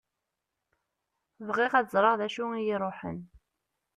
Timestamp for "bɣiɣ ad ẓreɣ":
1.47-2.13